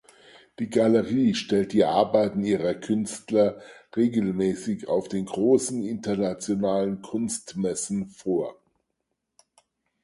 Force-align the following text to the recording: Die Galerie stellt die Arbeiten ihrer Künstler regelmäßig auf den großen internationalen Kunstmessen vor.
Die 0.57 0.67
Galerie 0.67 1.35
stellt 1.35 1.73
die 1.73 1.85
Arbeiten 1.85 2.43
ihrer 2.43 2.73
Künstler 2.73 3.61
regelmäßig 3.95 4.87
auf 4.87 5.07
den 5.09 5.25
großen 5.27 5.83
internationalen 5.83 7.03
Kunstmessen 7.03 8.09
vor. 8.09 8.57